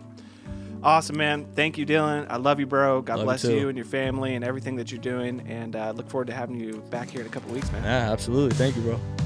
Awesome, 0.84 1.18
man. 1.18 1.48
Thank 1.56 1.78
you, 1.78 1.86
Dylan. 1.86 2.28
I 2.30 2.36
love 2.38 2.60
you, 2.60 2.66
bro. 2.66 3.02
God 3.02 3.18
love 3.18 3.26
bless 3.26 3.44
you, 3.46 3.56
you, 3.56 3.70
and 3.70 3.78
your 3.78 3.86
family 3.86 4.36
and 4.36 4.44
everything 4.44 4.76
that 4.76 4.92
you're 4.92 5.02
doing. 5.02 5.46
And 5.48 5.76
uh, 5.76 5.92
look 5.92 6.10
forward 6.10 6.28
to 6.28 6.34
having 6.34 6.60
you 6.60 6.84
back 6.90 7.10
here 7.10 7.22
in 7.22 7.28
a 7.28 7.30
couple 7.30 7.54
weeks, 7.54 7.72
man. 7.72 7.84
Yeah, 7.84 8.12
absolutely. 8.12 8.56
Thank 8.58 8.76
you, 8.76 8.82
bro. 8.82 9.23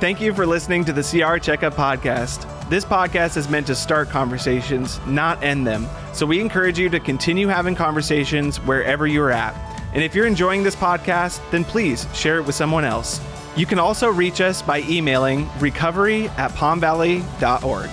Thank 0.00 0.18
you 0.18 0.32
for 0.32 0.46
listening 0.46 0.86
to 0.86 0.94
the 0.94 1.02
CR 1.02 1.36
Checkup 1.36 1.74
Podcast. 1.74 2.48
This 2.70 2.86
podcast 2.86 3.36
is 3.36 3.50
meant 3.50 3.66
to 3.66 3.74
start 3.74 4.08
conversations, 4.08 4.98
not 5.06 5.42
end 5.44 5.66
them. 5.66 5.86
So 6.14 6.24
we 6.24 6.40
encourage 6.40 6.78
you 6.78 6.88
to 6.88 6.98
continue 6.98 7.48
having 7.48 7.74
conversations 7.74 8.56
wherever 8.60 9.06
you're 9.06 9.30
at. 9.30 9.54
And 9.92 10.02
if 10.02 10.14
you're 10.14 10.26
enjoying 10.26 10.62
this 10.62 10.74
podcast, 10.74 11.42
then 11.50 11.64
please 11.64 12.06
share 12.14 12.38
it 12.38 12.46
with 12.46 12.54
someone 12.54 12.82
else. 12.82 13.20
You 13.56 13.66
can 13.66 13.78
also 13.78 14.08
reach 14.08 14.40
us 14.40 14.62
by 14.62 14.80
emailing 14.88 15.50
recovery 15.58 16.28
at 16.30 16.52
palmvalley.org. 16.52 17.90